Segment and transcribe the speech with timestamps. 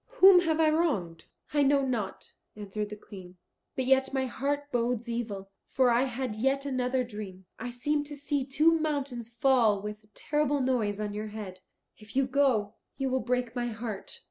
[0.17, 3.37] Whom have I wronged?" "I know not," answered the Queen,
[3.75, 5.51] "but yet my heart bodes evil.
[5.69, 7.45] For I had yet another dream.
[7.59, 11.59] I seemed to see two mountains fall with a terrible noise on your head.
[11.97, 14.19] If you go, you will break my heart."